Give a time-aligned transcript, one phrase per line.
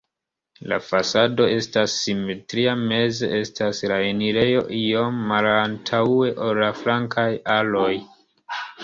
[0.71, 7.27] La fasado estas simetria, meze estas la enirejo iom malantaŭe, ol la flankaj
[7.59, 7.93] aloj.